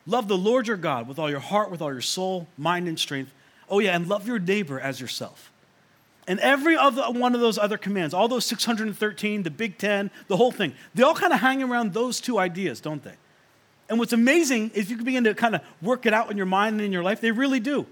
[0.05, 2.99] Love the Lord your God with all your heart, with all your soul, mind, and
[2.99, 3.33] strength.
[3.69, 5.51] Oh, yeah, and love your neighbor as yourself.
[6.27, 10.37] And every other one of those other commands, all those 613, the Big Ten, the
[10.37, 13.15] whole thing, they all kind of hang around those two ideas, don't they?
[13.89, 16.45] And what's amazing is you can begin to kind of work it out in your
[16.45, 17.19] mind and in your life.
[17.19, 17.85] They really do.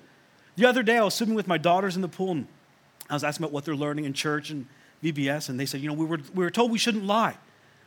[0.55, 2.47] The other day, I was swimming with my daughters in the pool, and
[3.09, 4.67] I was asking about what they're learning in church and
[5.03, 7.37] VBS, and they said, you know, we were, we were told we shouldn't lie.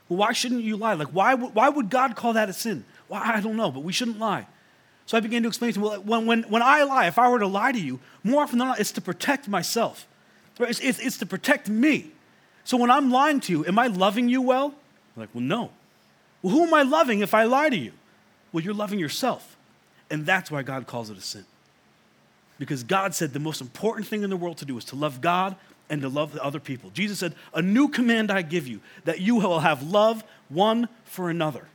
[0.09, 0.95] Well, why shouldn't you lie?
[0.95, 2.85] Like, why, why would God call that a sin?
[3.14, 4.44] Well, I don't know, but we shouldn't lie.
[5.07, 7.29] So I began to explain to him, well, when, when, when I lie, if I
[7.29, 10.09] were to lie to you, more often than not, it's to protect myself.
[10.59, 12.11] It's, it's, it's to protect me.
[12.64, 14.74] So when I'm lying to you, am I loving you well?
[15.14, 15.70] I'm like, well, no.
[16.42, 17.92] Well, who am I loving if I lie to you?
[18.53, 19.57] Well, you're loving yourself.
[20.11, 21.44] And that's why God calls it a sin.
[22.59, 25.20] Because God said the most important thing in the world to do is to love
[25.20, 25.55] God
[25.88, 26.90] and to love the other people.
[26.90, 31.31] Jesus said, A new command I give you, that you will have love one for
[31.31, 31.68] another.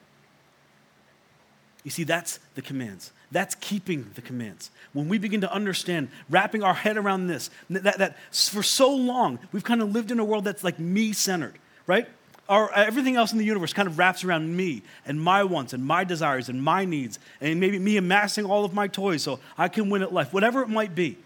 [1.90, 3.12] You see, that's the commands.
[3.32, 4.70] That's keeping the commands.
[4.94, 9.40] When we begin to understand, wrapping our head around this, that, that for so long,
[9.52, 11.56] we've kind of lived in a world that's like me centered,
[11.88, 12.08] right?
[12.48, 15.84] Our, everything else in the universe kind of wraps around me and my wants and
[15.84, 19.68] my desires and my needs, and maybe me amassing all of my toys so I
[19.68, 21.18] can win at life, whatever it might be.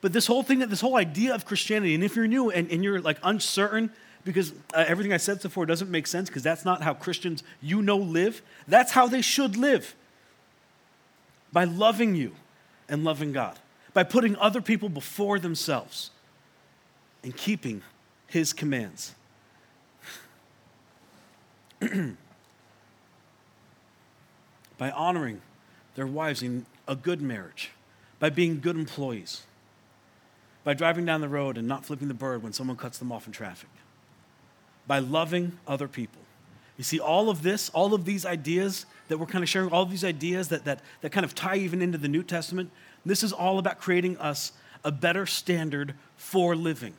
[0.00, 2.82] But this whole thing, this whole idea of Christianity, and if you're new and, and
[2.82, 3.92] you're like uncertain
[4.24, 7.42] because uh, everything I said so far doesn't make sense because that's not how Christians
[7.60, 9.94] you know live, that's how they should live.
[11.52, 12.32] By loving you
[12.88, 13.58] and loving God,
[13.92, 16.10] by putting other people before themselves
[17.22, 17.82] and keeping
[18.26, 19.14] His commands.
[24.78, 25.40] by honoring
[25.94, 27.70] their wives in a good marriage,
[28.18, 29.42] by being good employees.
[30.62, 33.26] By driving down the road and not flipping the bird when someone cuts them off
[33.26, 33.70] in traffic,
[34.90, 36.20] by loving other people.
[36.76, 39.84] You see, all of this, all of these ideas that we're kind of sharing, all
[39.84, 42.72] of these ideas that, that, that kind of tie even into the New Testament,
[43.06, 44.50] this is all about creating us
[44.82, 46.94] a better standard for living.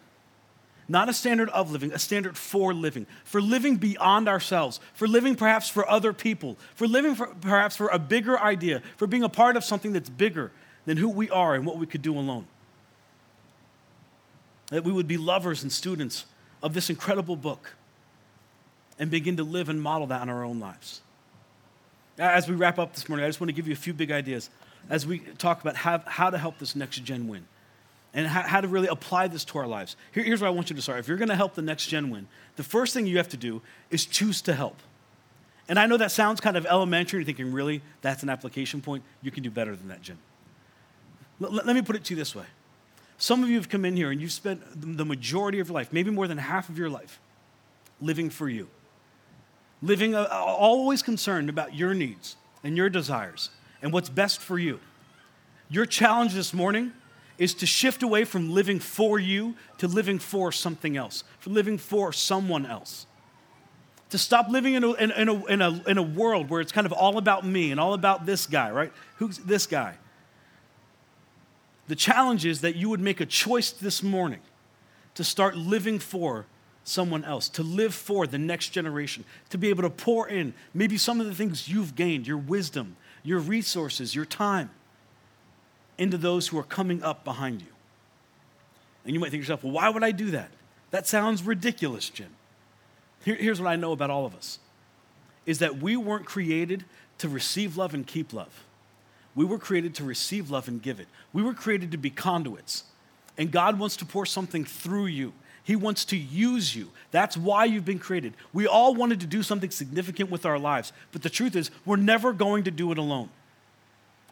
[0.88, 3.08] Not a standard of living, a standard for living.
[3.25, 7.89] For living beyond ourselves, for living perhaps for other people, for living for, perhaps for
[7.89, 10.54] a bigger idea, for being a part of something that's bigger
[10.86, 12.47] than who we are and what we could do alone
[14.69, 16.23] that we would be lovers and students
[16.63, 17.75] of this incredible book
[19.02, 21.02] and begin to live and model that in our own lives.
[22.20, 24.12] As we wrap up this morning, I just want to give you a few big
[24.12, 24.52] ideas
[24.92, 27.48] as we talk about how, how to help this next gen win
[28.14, 29.96] and how, how to really apply this to our lives.
[30.12, 31.00] Here, here's where I want you to start.
[31.00, 33.38] If you're going to help the next gen win, the first thing you have to
[33.38, 34.78] do is choose to help.
[35.68, 37.22] And I know that sounds kind of elementary.
[37.22, 37.82] You're thinking, really?
[38.04, 39.04] That's an application point?
[39.24, 40.20] You can do better than that, Jim.
[41.42, 42.46] L- let me put it to you this way
[43.18, 45.92] some of you have come in here and you've spent the majority of your life,
[45.92, 47.20] maybe more than half of your life,
[48.00, 48.68] living for you.
[49.82, 53.50] Living uh, always concerned about your needs and your desires
[53.82, 54.80] and what's best for you.
[55.70, 56.94] Your challenge this morning
[57.38, 61.78] is to shift away from living for you to living for something else, for living
[61.78, 63.08] for someone else.
[64.12, 66.72] To stop living in a, in, in, a, in, a, in a world where it's
[66.72, 68.91] kind of all about me and all about this guy, right?
[69.15, 69.96] Who's this guy?
[71.88, 74.41] The challenge is that you would make a choice this morning
[75.15, 76.46] to start living for
[76.84, 80.98] someone else, to live for the next generation, to be able to pour in maybe
[80.98, 84.70] some of the things you've gained, your wisdom, your resources, your time,
[85.98, 87.67] into those who are coming up behind you.
[89.06, 90.50] And you might think to yourself, well, why would I do that?
[90.91, 92.30] That sounds ridiculous, Jim.
[93.24, 94.60] Here, here's what I know about all of us
[95.46, 96.86] is that we weren't created
[97.17, 98.63] to receive love and keep love.
[99.34, 101.08] We were created to receive love and give it.
[101.34, 102.84] We were created to be conduits.
[103.38, 105.34] And God wants to pour something through you.
[105.63, 106.89] He wants to use you.
[107.12, 108.34] That's why you've been created.
[108.52, 111.97] We all wanted to do something significant with our lives, but the truth is, we're
[111.97, 113.30] never going to do it alone.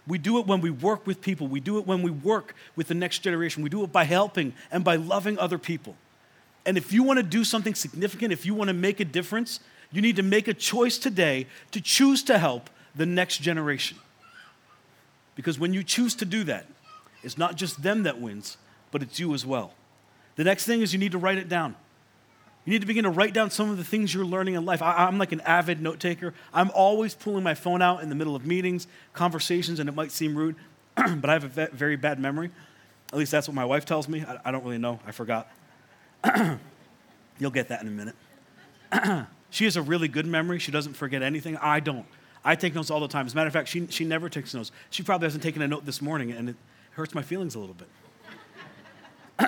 [0.08, 2.88] We do it when we work with people, we do it when we work with
[2.88, 5.96] the next generation, we do it by helping and by loving other people.
[6.66, 9.60] And if you want to do something significant, if you want to make a difference,
[9.92, 13.98] you need to make a choice today to choose to help the next generation.
[15.36, 16.66] Because when you choose to do that,
[17.24, 18.58] it's not just them that wins,
[18.92, 19.74] but it's you as well.
[20.40, 21.76] The next thing is you need to write it down.
[22.64, 24.82] You need to begin to write down some of the things you're learning in life.
[24.82, 26.34] I, am like an avid note taker.
[26.54, 30.14] I'm always pulling my phone out in the middle of meetings, conversations, and it might
[30.14, 30.56] seem rude,
[30.96, 32.52] but I have a very bad memory.
[33.12, 34.24] At least that's what my wife tells me.
[34.26, 35.02] I, I don't really know.
[35.06, 35.52] I forgot.
[37.38, 39.28] You'll get that in a minute.
[39.50, 40.60] she has a really good memory.
[40.60, 41.58] She doesn't forget anything.
[41.58, 42.06] I don't.
[42.46, 43.26] I take notes all the time.
[43.26, 44.72] As a matter of fact, she, she never takes notes.
[44.90, 46.56] She probably hasn't taken a note this morning, and it
[46.92, 47.90] hurts my feelings a little bit.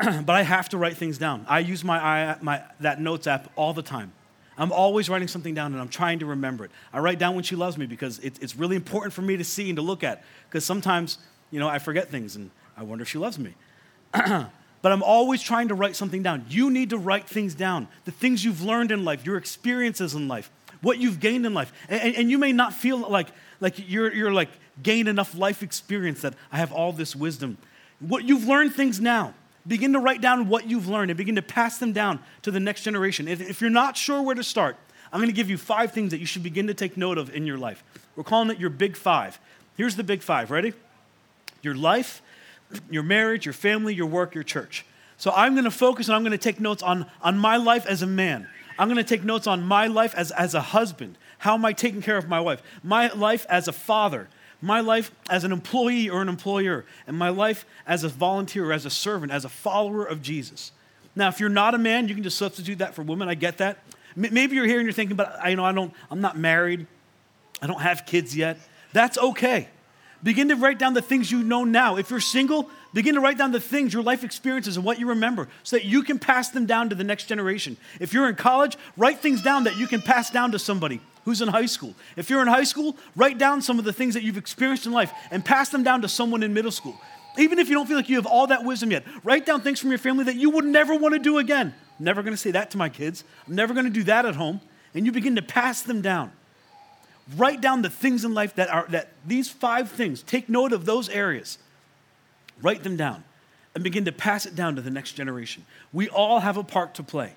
[0.25, 1.45] but I have to write things down.
[1.47, 4.11] I use my, my, that notes app all the time.
[4.57, 6.71] I'm always writing something down and I'm trying to remember it.
[6.93, 9.43] I write down when she loves me because it, it's really important for me to
[9.43, 11.17] see and to look at because sometimes,
[11.51, 13.55] you know, I forget things and I wonder if she loves me.
[14.13, 16.45] but I'm always trying to write something down.
[16.49, 20.27] You need to write things down the things you've learned in life, your experiences in
[20.27, 21.71] life, what you've gained in life.
[21.89, 23.27] And, and you may not feel like,
[23.59, 24.49] like you're, you're like
[24.83, 27.57] gained enough life experience that I have all this wisdom.
[27.99, 29.33] What you've learned things now.
[29.67, 32.59] Begin to write down what you've learned and begin to pass them down to the
[32.59, 33.27] next generation.
[33.27, 34.75] If, if you're not sure where to start,
[35.13, 37.33] I'm going to give you five things that you should begin to take note of
[37.35, 37.83] in your life.
[38.15, 39.39] We're calling it your big five.
[39.77, 40.51] Here's the big five.
[40.51, 40.73] Ready?
[41.61, 42.21] Your life,
[42.89, 44.85] your marriage, your family, your work, your church.
[45.17, 47.85] So I'm going to focus and I'm going to take notes on, on my life
[47.85, 48.47] as a man.
[48.79, 51.17] I'm going to take notes on my life as, as a husband.
[51.37, 52.63] How am I taking care of my wife?
[52.83, 54.27] My life as a father.
[54.61, 56.85] My life as an employee or an employer.
[57.07, 60.71] And my life as a volunteer, or as a servant, as a follower of Jesus.
[61.15, 63.27] Now, if you're not a man, you can just substitute that for woman.
[63.27, 63.79] I get that.
[64.15, 66.85] Maybe you're here and you're thinking, but I, you know, I don't, I'm not married.
[67.61, 68.57] I don't have kids yet.
[68.93, 69.67] That's okay.
[70.23, 71.95] Begin to write down the things you know now.
[71.95, 75.07] If you're single, begin to write down the things, your life experiences, and what you
[75.07, 77.77] remember so that you can pass them down to the next generation.
[77.99, 81.41] If you're in college, write things down that you can pass down to somebody who's
[81.41, 81.93] in high school.
[82.15, 84.91] If you're in high school, write down some of the things that you've experienced in
[84.91, 86.99] life and pass them down to someone in middle school.
[87.37, 89.79] Even if you don't feel like you have all that wisdom yet, write down things
[89.79, 91.73] from your family that you would never want to do again.
[91.99, 93.23] I'm never going to say that to my kids.
[93.47, 94.59] I'm never going to do that at home.
[94.93, 96.31] And you begin to pass them down.
[97.37, 100.21] Write down the things in life that are that these five things.
[100.23, 101.57] Take note of those areas.
[102.61, 103.23] Write them down
[103.73, 105.65] and begin to pass it down to the next generation.
[105.93, 107.33] We all have a part to play.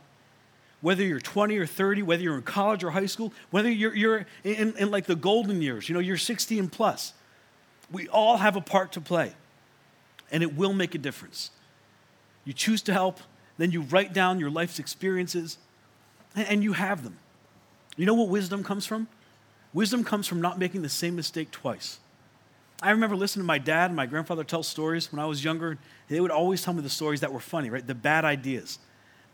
[0.85, 4.27] Whether you're 20 or 30, whether you're in college or high school, whether you're, you're
[4.45, 7.15] in, in like the golden years, you know, you're 60 and plus.
[7.91, 9.33] We all have a part to play,
[10.31, 11.51] and it will make a difference.
[12.45, 13.21] You choose to help,
[13.57, 15.57] then you write down your life's experiences,
[16.37, 17.17] and you have them.
[17.97, 19.09] You know what wisdom comes from?
[19.73, 21.99] Wisdom comes from not making the same mistake twice.
[22.83, 25.79] I remember listening to my dad and my grandfather tell stories when I was younger.
[26.09, 27.87] They would always tell me the stories that were funny, right?
[27.87, 28.79] The bad ideas.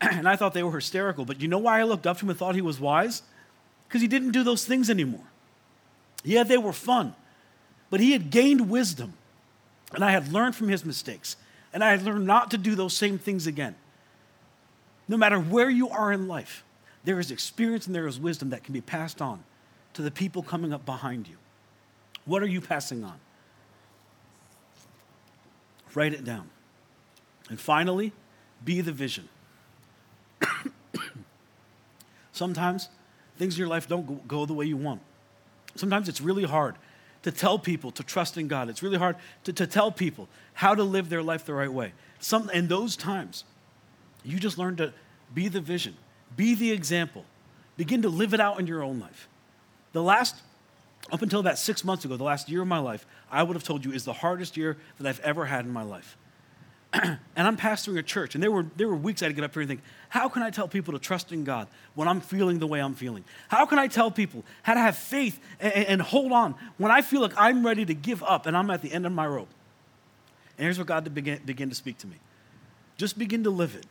[0.11, 1.25] and I thought they were hysterical.
[1.25, 3.23] But you know why I looked up to him and thought he was wise?
[3.89, 5.25] Because he didn't do those things anymore.
[6.25, 7.15] Yeah, they were fun,
[7.89, 9.15] but he had gained wisdom.
[9.93, 11.37] And I had learned from his mistakes.
[11.73, 13.75] And I had learned not to do those same things again.
[15.09, 16.63] No matter where you are in life,
[17.05, 19.43] there is experience and there is wisdom that can be passed on
[19.95, 21.37] to the people coming up behind you?
[22.25, 23.19] What are you passing on?
[25.95, 26.49] Write it down.
[27.49, 28.13] And finally,
[28.65, 29.29] be the vision.
[32.40, 32.88] Sometimes
[33.37, 35.03] things in your life don't go the way you want.
[35.74, 36.74] Sometimes it's really hard
[37.22, 38.70] to tell people to trust in God.
[38.70, 41.92] It's really hard to, to tell people how to live their life the right way.
[42.18, 43.44] Some, in those times,
[44.24, 44.94] you just learn to
[45.35, 45.98] be the vision,
[46.35, 47.26] be the example,
[47.76, 49.29] begin to live it out in your own life.
[49.92, 50.37] The last,
[51.12, 53.64] up until about six months ago, the last year of my life, I would have
[53.64, 56.16] told you is the hardest year that I've ever had in my life.
[56.92, 59.62] and I'm pastoring a church, and there were, there were weeks I'd get up here
[59.62, 62.66] and think, how can I tell people to trust in God when I'm feeling the
[62.66, 63.24] way I'm feeling?
[63.48, 67.03] How can I tell people how to have faith and, and hold on when I
[67.03, 69.48] feel like I'm ready to give up and I'm at the end of my rope?
[70.59, 72.16] And here's what God began, began to speak to me
[73.00, 73.87] just begin to live it.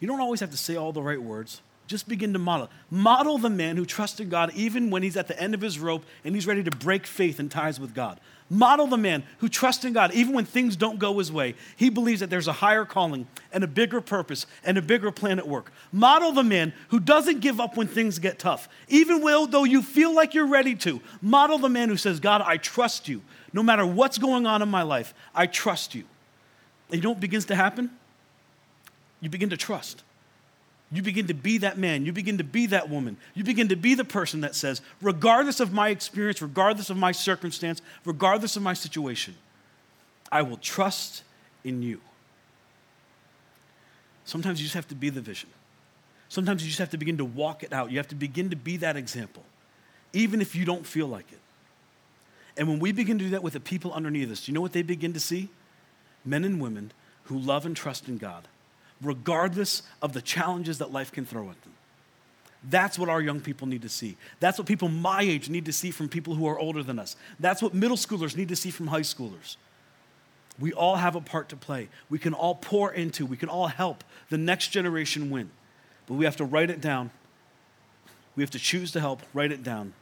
[0.00, 1.60] You don't always have to say all the right words.
[1.88, 2.68] Just begin to model.
[2.90, 6.04] Model the man who trusted God even when he's at the end of his rope
[6.22, 8.20] and he's ready to break faith and ties with God.
[8.50, 11.54] Model the man who trusts in God even when things don't go his way.
[11.76, 15.38] He believes that there's a higher calling and a bigger purpose and a bigger plan
[15.38, 15.72] at work.
[15.90, 20.14] Model the man who doesn't give up when things get tough, even though you feel
[20.14, 21.00] like you're ready to.
[21.22, 23.22] Model the man who says, God, I trust you.
[23.54, 26.04] No matter what's going on in my life, I trust you.
[26.90, 27.90] And you know what begins to happen?
[29.22, 30.02] You begin to trust.
[30.90, 32.06] You begin to be that man.
[32.06, 33.18] You begin to be that woman.
[33.34, 37.12] You begin to be the person that says, regardless of my experience, regardless of my
[37.12, 39.34] circumstance, regardless of my situation,
[40.32, 41.24] I will trust
[41.62, 42.00] in you.
[44.24, 45.50] Sometimes you just have to be the vision.
[46.30, 47.90] Sometimes you just have to begin to walk it out.
[47.90, 49.42] You have to begin to be that example,
[50.12, 51.40] even if you don't feel like it.
[52.56, 54.60] And when we begin to do that with the people underneath us, do you know
[54.60, 55.48] what they begin to see?
[56.24, 56.92] Men and women
[57.24, 58.48] who love and trust in God
[59.02, 61.72] regardless of the challenges that life can throw at them.
[62.64, 64.16] That's what our young people need to see.
[64.40, 67.16] That's what people my age need to see from people who are older than us.
[67.38, 69.56] That's what middle schoolers need to see from high schoolers.
[70.58, 71.88] We all have a part to play.
[72.10, 75.50] We can all pour into, we can all help the next generation win.
[76.06, 77.10] But we have to write it down.
[78.34, 79.92] We have to choose to help, write it down,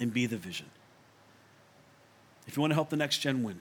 [0.00, 0.66] and be the vision.
[2.46, 3.60] If you want to help the next gen win,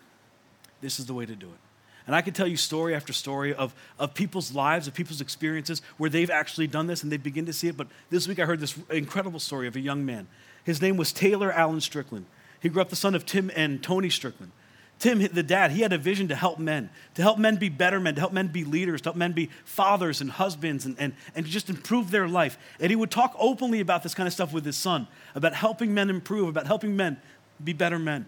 [0.82, 1.66] this is the way to do it.
[2.08, 5.82] And I can tell you story after story of, of people's lives, of people's experiences
[5.97, 7.76] where they've actually done this and they begin to see it.
[7.76, 10.28] But this week I heard this incredible story of a young man.
[10.64, 12.26] His name was Taylor Allen Strickland.
[12.62, 14.51] He grew up the son of Tim and Tony Strickland.
[14.99, 17.99] Tim, the dad, he had a vision to help men, to help men be better
[17.99, 21.14] men, to help men be leaders, to help men be fathers and husbands, and, and,
[21.36, 22.58] and just improve their life.
[22.80, 25.93] And he would talk openly about this kind of stuff with his son, about helping
[25.93, 27.18] men improve, about helping men
[27.64, 28.26] be better men.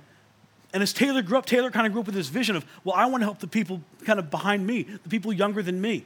[0.73, 2.95] And as Taylor grew up, Taylor kind of grew up with this vision of, well,
[2.95, 6.05] I want to help the people kind of behind me, the people younger than me.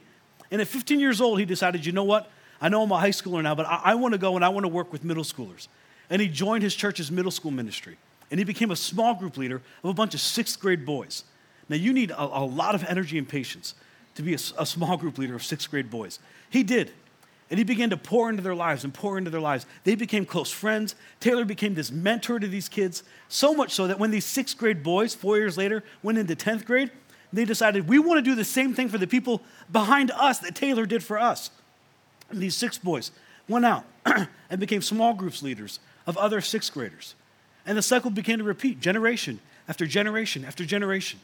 [0.50, 2.30] And at 15 years old, he decided, you know what?
[2.60, 4.48] I know I'm a high schooler now, but I, I want to go and I
[4.48, 5.68] want to work with middle schoolers.
[6.08, 7.98] And he joined his church's middle school ministry.
[8.30, 11.24] And he became a small group leader of a bunch of sixth grade boys.
[11.68, 13.74] Now, you need a, a lot of energy and patience
[14.14, 16.18] to be a, a small group leader of sixth grade boys.
[16.48, 16.92] He did.
[17.50, 19.66] And he began to pour into their lives and pour into their lives.
[19.84, 20.94] They became close friends.
[21.20, 24.82] Taylor became this mentor to these kids, so much so that when these sixth grade
[24.82, 26.90] boys, four years later, went into 10th grade,
[27.32, 30.54] they decided we want to do the same thing for the people behind us that
[30.54, 31.50] Taylor did for us.
[32.30, 33.10] And these six boys
[33.48, 37.14] went out and became small groups leaders of other sixth graders.
[37.66, 41.20] And the cycle began to repeat generation after generation after generation.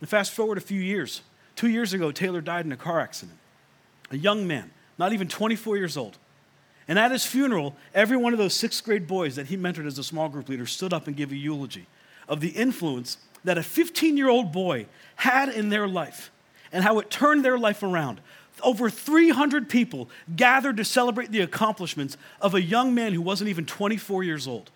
[0.00, 1.22] And fast forward a few years.
[1.56, 3.38] Two years ago, Taylor died in a car accident.
[4.10, 6.18] A young man not even 24 years old.
[6.88, 9.98] And at his funeral, every one of those sixth grade boys that he mentored as
[9.98, 11.86] a small group leader stood up and gave a eulogy
[12.28, 14.86] of the influence that a 15 year old boy
[15.16, 16.30] had in their life
[16.72, 18.20] and how it turned their life around.
[18.62, 23.66] Over 300 people gathered to celebrate the accomplishments of a young man who wasn't even
[23.66, 24.70] 24 years old.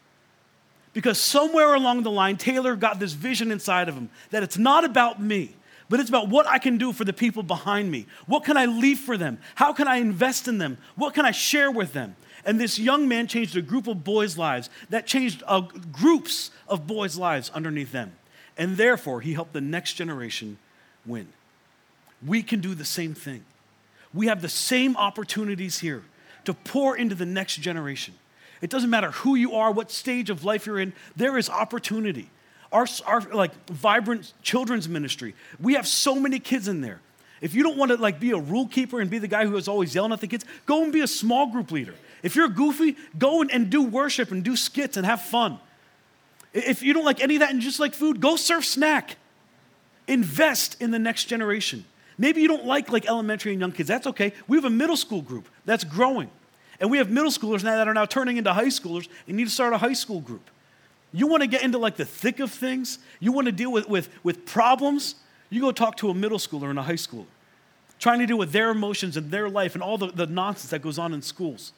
[0.92, 4.84] Because somewhere along the line, Taylor got this vision inside of him that it's not
[4.84, 5.54] about me,
[5.92, 8.06] but it's about what I can do for the people behind me.
[8.24, 9.38] What can I leave for them?
[9.56, 10.78] How can I invest in them?
[10.96, 12.16] What can I share with them?
[12.46, 16.86] And this young man changed a group of boys' lives that changed uh, groups of
[16.86, 18.12] boys' lives underneath them.
[18.56, 20.56] And therefore, he helped the next generation
[21.04, 21.28] win.
[22.26, 23.44] We can do the same thing.
[24.14, 26.04] We have the same opportunities here
[26.46, 28.14] to pour into the next generation.
[28.62, 32.30] It doesn't matter who you are, what stage of life you're in, there is opportunity
[32.72, 35.34] our, our like vibrant children's ministry.
[35.60, 37.00] We have so many kids in there.
[37.40, 39.56] If you don't want to like be a rule keeper and be the guy who
[39.56, 41.94] is always yelling at the kids, go and be a small group leader.
[42.22, 45.58] If you're goofy, go and, and do worship and do skits and have fun.
[46.54, 49.16] If you don't like any of that and just like food, go serve snack.
[50.06, 51.84] Invest in the next generation.
[52.16, 53.88] Maybe you don't like like elementary and young kids.
[53.88, 54.32] That's okay.
[54.46, 56.30] We have a middle school group that's growing.
[56.78, 59.44] And we have middle schoolers now that are now turning into high schoolers and need
[59.44, 60.48] to start a high school group.
[61.12, 62.98] You want to get into like the thick of things?
[63.20, 65.16] You want to deal with, with, with problems?
[65.50, 67.26] You go talk to a middle schooler and a high schooler,
[67.98, 70.80] trying to deal with their emotions and their life and all the, the nonsense that
[70.80, 71.72] goes on in schools.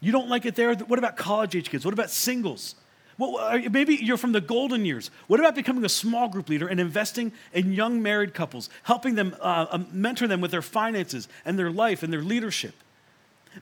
[0.00, 0.74] You don't like it there?
[0.74, 1.84] What about college age kids?
[1.84, 2.74] What about singles?
[3.16, 5.10] Well, maybe you're from the golden years.
[5.28, 9.34] What about becoming a small group leader and investing in young married couples, helping them,
[9.40, 12.74] uh, um, mentor them with their finances and their life and their leadership?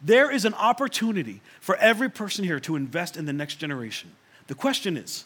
[0.00, 4.12] There is an opportunity for every person here to invest in the next generation.
[4.46, 5.24] The question is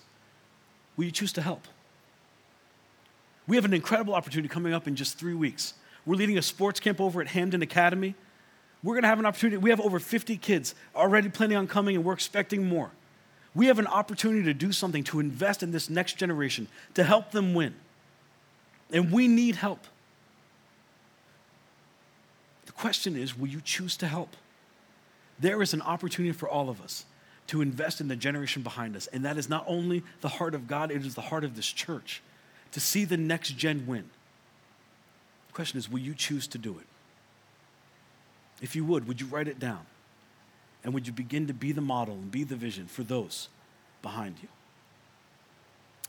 [0.96, 1.68] will you choose to help?
[3.46, 5.74] We have an incredible opportunity coming up in just three weeks.
[6.04, 8.14] We're leading a sports camp over at Hamden Academy.
[8.82, 9.56] We're going to have an opportunity.
[9.56, 12.90] We have over 50 kids already planning on coming, and we're expecting more.
[13.54, 17.30] We have an opportunity to do something to invest in this next generation, to help
[17.30, 17.74] them win.
[18.92, 19.86] And we need help.
[22.66, 24.36] The question is will you choose to help?
[25.38, 27.04] There is an opportunity for all of us
[27.48, 29.06] to invest in the generation behind us.
[29.08, 31.66] And that is not only the heart of God, it is the heart of this
[31.66, 32.22] church
[32.72, 34.04] to see the next gen win.
[35.48, 36.86] The question is will you choose to do it?
[38.60, 39.86] If you would, would you write it down?
[40.82, 43.48] And would you begin to be the model and be the vision for those
[44.02, 44.48] behind you?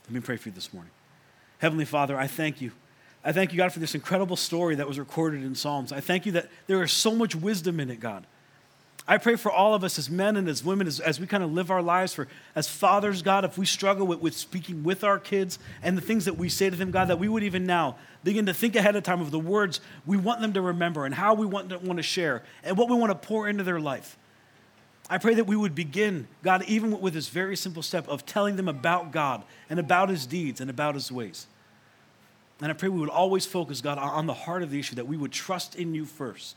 [0.06, 0.92] Let me pray for you this morning.
[1.58, 2.72] Heavenly Father, I thank you.
[3.24, 5.92] I thank you, God, for this incredible story that was recorded in Psalms.
[5.92, 8.24] I thank you that there is so much wisdom in it, God.
[9.10, 11.42] I pray for all of us as men and as women, as, as we kind
[11.42, 15.02] of live our lives, for as fathers, God, if we struggle with, with speaking with
[15.02, 17.64] our kids and the things that we say to them, God, that we would even
[17.64, 21.06] now begin to think ahead of time of the words we want them to remember
[21.06, 23.64] and how we want to, want to share and what we want to pour into
[23.64, 24.18] their life.
[25.08, 28.56] I pray that we would begin, God, even with this very simple step of telling
[28.56, 31.46] them about God and about his deeds and about his ways.
[32.60, 35.06] And I pray we would always focus, God, on the heart of the issue, that
[35.06, 36.56] we would trust in you first.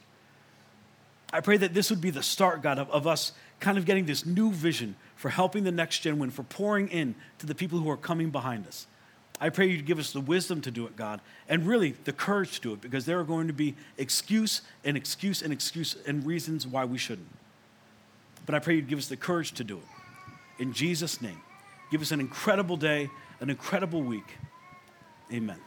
[1.34, 4.06] I pray that this would be the start, God, of, of us kind of getting
[4.06, 7.80] this new vision for helping the next gen win, for pouring in to the people
[7.80, 8.88] who are coming behind us.
[9.40, 12.56] I pray you'd give us the wisdom to do it, God, and really the courage
[12.56, 16.26] to do it, because there are going to be excuse and excuse and excuse and
[16.26, 17.30] reasons why we shouldn't.
[18.46, 20.62] But I pray you'd give us the courage to do it.
[20.62, 21.42] In Jesus' name,
[21.92, 23.10] give us an incredible day,
[23.40, 24.38] an incredible week.
[25.34, 25.58] Amen.